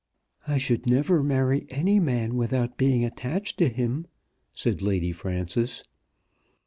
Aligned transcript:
"I 0.47 0.57
should 0.57 0.87
never 0.87 1.21
marry 1.21 1.67
any 1.69 1.99
man 1.99 2.35
without 2.35 2.75
being 2.75 3.05
attached 3.05 3.59
to 3.59 3.69
him," 3.69 4.07
said 4.51 4.81
Lady 4.81 5.11
Frances. 5.11 5.83